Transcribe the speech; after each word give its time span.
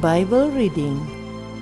Bible 0.00 0.52
reading. 0.52 0.94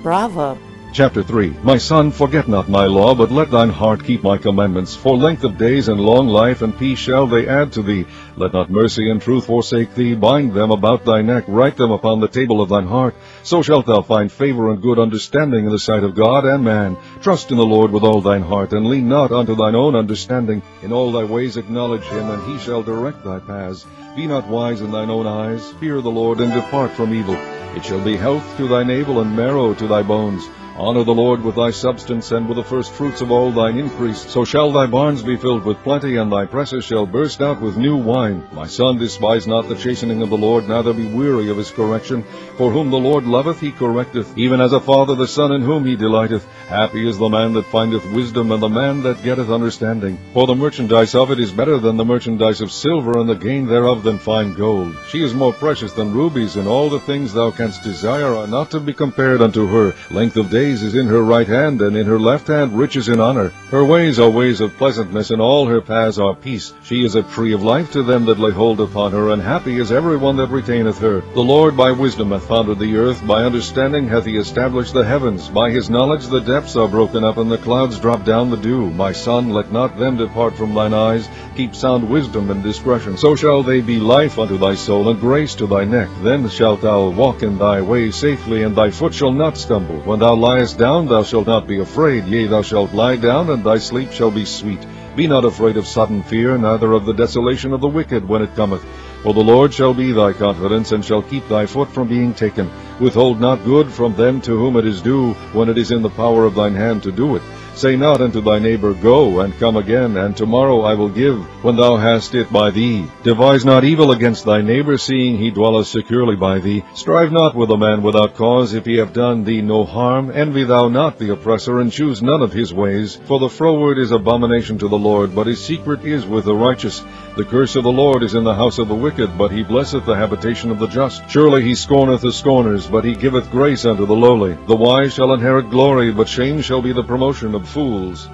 Proverbs 0.03 0.66
Chapter 0.93 1.21
3 1.21 1.53
My 1.61 1.77
son, 1.77 2.09
forget 2.09 2.47
not 2.47 2.69
my 2.69 2.85
law, 2.85 3.13
but 3.13 3.31
let 3.31 3.51
thine 3.51 3.69
heart 3.69 4.03
keep 4.03 4.23
my 4.23 4.37
commandments. 4.37 4.95
For 4.95 5.15
length 5.15 5.43
of 5.43 5.57
days 5.57 5.89
and 5.89 5.99
long 5.99 6.27
life 6.27 6.63
and 6.63 6.75
peace 6.75 6.97
shall 6.97 7.27
they 7.27 7.47
add 7.47 7.71
to 7.73 7.83
thee. 7.83 8.05
Let 8.35 8.53
not 8.53 8.71
mercy 8.71 9.11
and 9.11 9.21
truth 9.21 9.45
forsake 9.45 9.93
thee. 9.93 10.15
Bind 10.15 10.53
them 10.53 10.71
about 10.71 11.05
thy 11.05 11.21
neck, 11.21 11.43
write 11.47 11.75
them 11.77 11.91
upon 11.91 12.19
the 12.19 12.27
table 12.27 12.61
of 12.61 12.69
thine 12.69 12.87
heart. 12.87 13.15
So 13.43 13.61
shalt 13.61 13.85
thou 13.85 14.01
find 14.01 14.31
favor 14.31 14.71
and 14.71 14.81
good 14.81 14.97
understanding 14.97 15.65
in 15.65 15.71
the 15.71 15.77
sight 15.77 16.03
of 16.03 16.15
God 16.15 16.45
and 16.45 16.63
man. 16.63 16.97
Trust 17.21 17.51
in 17.51 17.57
the 17.57 17.65
Lord 17.65 17.91
with 17.91 18.03
all 18.03 18.21
thine 18.21 18.41
heart, 18.41 18.73
and 18.73 18.87
lean 18.87 19.07
not 19.07 19.31
unto 19.31 19.55
thine 19.55 19.75
own 19.75 19.95
understanding. 19.95 20.63
In 20.81 20.91
all 20.93 21.11
thy 21.11 21.25
ways 21.25 21.57
acknowledge 21.57 22.05
him, 22.05 22.27
and 22.27 22.41
he 22.51 22.57
shall 22.65 22.81
direct 22.81 23.23
thy 23.23 23.37
paths. 23.39 23.85
Be 24.15 24.25
not 24.25 24.47
wise 24.47 24.81
in 24.81 24.91
thine 24.91 25.11
own 25.11 25.27
eyes. 25.27 25.73
Fear 25.73 26.01
the 26.01 26.09
Lord, 26.09 26.39
and 26.39 26.51
depart 26.53 26.91
from 26.91 27.13
evil. 27.13 27.35
It 27.75 27.85
shall 27.85 28.03
be 28.03 28.17
health 28.17 28.57
to 28.57 28.67
thy 28.67 28.83
navel, 28.83 29.19
and 29.19 29.35
marrow 29.35 29.75
to 29.75 29.87
thy 29.87 30.01
bones. 30.01 30.49
Honor 30.79 31.03
the 31.03 31.11
Lord 31.11 31.43
with 31.43 31.55
thy 31.55 31.71
substance, 31.71 32.31
and 32.31 32.47
with 32.47 32.57
the 32.57 32.63
first 32.63 32.93
fruits 32.93 33.21
of 33.21 33.31
all 33.31 33.51
thine 33.51 33.79
increase. 33.79 34.19
So 34.19 34.45
shall 34.45 34.71
thy 34.71 34.85
barns 34.85 35.23
be 35.23 35.35
filled 35.35 35.65
with 35.65 35.81
plenty, 35.83 36.17
and 36.17 36.31
thy 36.31 36.45
presses 36.45 36.85
shall 36.85 37.07
burst 37.07 37.41
out 37.41 37.59
with 37.59 37.77
new 37.77 37.97
wine. 37.97 38.43
My 38.53 38.67
son, 38.67 38.99
despise 38.99 39.47
not 39.47 39.67
the 39.67 39.75
chastening 39.75 40.21
of 40.21 40.29
the 40.29 40.37
Lord, 40.37 40.69
neither 40.69 40.93
be 40.93 41.07
weary 41.07 41.49
of 41.49 41.57
his 41.57 41.71
correction. 41.71 42.21
For 42.57 42.69
whom 42.69 42.91
the 42.91 42.99
Lord 42.99 43.25
loveth, 43.25 43.59
he 43.59 43.71
correcteth, 43.71 44.37
even 44.37 44.61
as 44.61 44.71
a 44.71 44.79
father 44.79 45.15
the 45.15 45.27
son 45.27 45.51
in 45.51 45.63
whom 45.63 45.83
he 45.83 45.95
delighteth. 45.95 46.45
Happy 46.67 47.09
is 47.09 47.17
the 47.17 47.27
man 47.27 47.53
that 47.53 47.65
findeth 47.65 48.05
wisdom, 48.11 48.51
and 48.51 48.61
the 48.61 48.69
man 48.69 49.01
that 49.01 49.23
getteth 49.23 49.49
understanding. 49.49 50.19
For 50.35 50.45
the 50.45 50.53
merchandise 50.53 51.15
of 51.15 51.31
it 51.31 51.39
is 51.39 51.51
better 51.51 51.79
than 51.79 51.97
the 51.97 52.05
merchandise 52.05 52.61
of 52.61 52.71
silver, 52.71 53.17
and 53.17 53.27
the 53.27 53.33
gain 53.33 53.65
thereof 53.65 54.03
than 54.03 54.19
fine 54.19 54.53
gold. 54.53 54.95
She 55.09 55.23
is 55.23 55.33
more 55.33 55.53
precious 55.53 55.93
than 55.93 56.13
rubies, 56.13 56.55
and 56.55 56.67
all 56.67 56.91
the 56.91 56.99
things 56.99 57.33
thou 57.33 57.49
canst 57.49 57.81
desire 57.81 58.35
are 58.35 58.45
not 58.45 58.69
to 58.71 58.79
be 58.79 58.93
compared 58.93 59.41
unto 59.41 59.65
her. 59.65 59.95
Length 60.11 60.37
of 60.37 60.51
days 60.51 60.66
is 60.71 60.95
in 60.95 61.07
her 61.07 61.23
right 61.23 61.47
hand, 61.47 61.81
and 61.81 61.95
in 61.95 62.05
her 62.05 62.19
left 62.19 62.47
hand 62.47 62.77
riches 62.77 63.09
and 63.09 63.21
honor. 63.21 63.51
Her 63.71 63.83
ways 63.83 64.19
are 64.19 64.29
ways 64.29 64.61
of 64.61 64.77
pleasantness, 64.77 65.31
and 65.31 65.41
all 65.41 65.65
her 65.65 65.81
paths 65.81 66.19
are 66.19 66.35
peace. 66.35 66.73
She 66.83 67.03
is 67.03 67.15
a 67.15 67.23
tree 67.23 67.53
of 67.53 67.63
life 67.63 67.91
to 67.91 68.03
them 68.03 68.25
that 68.25 68.39
lay 68.39 68.51
hold 68.51 68.79
upon 68.79 69.11
her, 69.11 69.31
and 69.31 69.41
happy 69.41 69.79
is 69.79 69.91
every 69.91 70.17
one 70.17 70.37
that 70.37 70.49
retaineth 70.49 70.99
her. 70.99 71.21
The 71.33 71.41
Lord 71.41 71.75
by 71.75 71.91
wisdom 71.91 72.31
hath 72.31 72.47
founded 72.47 72.79
the 72.79 72.97
earth, 72.97 73.25
by 73.25 73.43
understanding 73.43 74.07
hath 74.07 74.25
he 74.25 74.37
established 74.37 74.93
the 74.93 75.03
heavens. 75.03 75.49
By 75.49 75.71
his 75.71 75.89
knowledge 75.89 76.27
the 76.27 76.39
depths 76.41 76.75
are 76.75 76.87
broken 76.87 77.23
up, 77.23 77.37
and 77.37 77.51
the 77.51 77.57
clouds 77.57 77.99
drop 77.99 78.25
down 78.25 78.49
the 78.49 78.57
dew. 78.57 78.89
My 78.89 79.11
son, 79.11 79.49
let 79.49 79.71
not 79.71 79.97
them 79.97 80.17
depart 80.17 80.55
from 80.55 80.73
thine 80.73 80.93
eyes. 80.93 81.29
Keep 81.55 81.75
sound 81.75 82.09
wisdom 82.09 82.51
and 82.51 82.61
discretion. 82.63 83.17
So 83.17 83.35
shall 83.35 83.63
they 83.63 83.81
be 83.81 83.99
life 83.99 84.37
unto 84.37 84.57
thy 84.57 84.75
soul, 84.75 85.09
and 85.09 85.19
grace 85.19 85.55
to 85.55 85.67
thy 85.67 85.85
neck. 85.85 86.09
Then 86.21 86.49
shalt 86.49 86.81
thou 86.81 87.09
walk 87.09 87.43
in 87.43 87.57
thy 87.57 87.81
way 87.81 88.11
safely, 88.11 88.63
and 88.63 88.75
thy 88.75 88.89
foot 88.91 89.13
shall 89.13 89.31
not 89.31 89.57
stumble. 89.57 89.99
When 90.01 90.19
thou 90.19 90.35
liest 90.57 90.77
down, 90.77 91.07
thou 91.07 91.21
shalt 91.23 91.45
not 91.45 91.67
be 91.67 91.79
afraid. 91.79 92.25
Yea, 92.25 92.47
thou 92.47 92.61
shalt 92.63 92.91
lie 92.93 93.15
down, 93.15 93.49
and 93.51 93.63
thy 93.63 93.77
sleep 93.77 94.11
shall 94.11 94.31
be 94.31 94.43
sweet. 94.43 94.83
Be 95.15 95.27
not 95.27 95.45
afraid 95.45 95.77
of 95.77 95.85
sudden 95.85 96.23
fear, 96.23 96.57
neither 96.57 96.93
of 96.93 97.05
the 97.05 97.13
desolation 97.13 97.73
of 97.73 97.81
the 97.81 97.87
wicked 97.87 98.27
when 98.27 98.41
it 98.41 98.55
cometh. 98.55 98.83
For 99.21 99.33
the 99.33 99.43
Lord 99.43 99.73
shall 99.73 99.93
be 99.93 100.11
thy 100.11 100.33
confidence, 100.33 100.91
and 100.91 101.05
shall 101.05 101.21
keep 101.21 101.47
thy 101.47 101.65
foot 101.67 101.89
from 101.89 102.07
being 102.07 102.33
taken. 102.33 102.71
Withhold 102.99 103.39
not 103.39 103.65
good 103.65 103.91
from 103.91 104.15
them 104.15 104.41
to 104.41 104.57
whom 104.57 104.77
it 104.77 104.85
is 104.85 105.01
due, 105.01 105.33
when 105.53 105.69
it 105.69 105.77
is 105.77 105.91
in 105.91 106.01
the 106.01 106.09
power 106.09 106.45
of 106.45 106.55
thine 106.55 106.75
hand 106.75 107.03
to 107.03 107.11
do 107.11 107.35
it. 107.35 107.41
Say 107.77 107.95
not 107.95 108.21
unto 108.21 108.41
thy 108.41 108.57
neighbor, 108.57 108.95
Go, 108.95 109.41
and 109.41 109.55
come 109.59 109.77
again, 109.77 110.17
and 110.17 110.35
tomorrow 110.35 110.81
I 110.81 110.95
will 110.95 111.09
give, 111.09 111.37
when 111.63 111.75
thou 111.75 111.95
hast 111.95 112.33
it 112.33 112.51
by 112.51 112.71
thee. 112.71 113.05
Devise 113.21 113.65
not 113.65 113.83
evil 113.83 114.13
against 114.13 114.45
thy 114.45 114.63
neighbor, 114.63 114.97
seeing 114.97 115.37
he 115.37 115.51
dwelleth 115.51 115.85
securely 115.85 116.35
by 116.35 116.57
thee. 116.57 116.83
Strive 116.95 117.31
not 117.31 117.53
with 117.53 117.69
a 117.69 117.77
man 117.77 118.01
without 118.01 118.33
cause, 118.33 118.73
if 118.73 118.83
he 118.83 118.97
have 118.97 119.13
done 119.13 119.43
thee 119.43 119.61
no 119.61 119.85
harm. 119.85 120.31
Envy 120.33 120.63
thou 120.63 120.87
not 120.87 121.19
the 121.19 121.31
oppressor, 121.31 121.79
and 121.79 121.91
choose 121.91 122.23
none 122.23 122.41
of 122.41 122.51
his 122.51 122.73
ways. 122.73 123.19
For 123.25 123.39
the 123.39 123.47
froward 123.47 123.99
is 123.99 124.11
abomination 124.11 124.79
to 124.79 124.87
the 124.87 124.97
Lord, 124.97 125.35
but 125.35 125.45
his 125.45 125.63
secret 125.63 126.03
is 126.03 126.25
with 126.25 126.45
the 126.45 126.55
righteous. 126.55 127.05
The 127.35 127.45
curse 127.45 127.75
of 127.75 127.83
the 127.83 127.91
Lord 127.91 128.23
is 128.23 128.33
in 128.33 128.43
the 128.43 128.55
house 128.55 128.79
of 128.79 128.87
the 128.87 128.95
wicked, 128.95 129.37
but 129.37 129.51
he 129.51 129.61
blesseth 129.61 130.03
the 130.07 130.15
habitation 130.15 130.71
of 130.71 130.79
the 130.79 130.87
just. 130.87 131.29
Surely 131.29 131.61
he 131.61 131.75
scorneth 131.75 132.21
the 132.21 132.31
scorners, 132.31 132.87
but 132.87 133.05
he 133.05 133.13
giveth 133.13 133.51
grace 133.51 133.85
unto 133.85 134.07
the 134.07 134.15
lowly. 134.15 134.57
The 134.65 134.75
wise 134.75 135.13
shall 135.13 135.31
inherit 135.33 135.69
glory, 135.69 136.11
but 136.11 136.27
shame 136.27 136.59
shall 136.63 136.81
be 136.81 136.91
the 136.91 137.03
promotion 137.03 137.53
of 137.53 137.66
fools. 137.67 138.29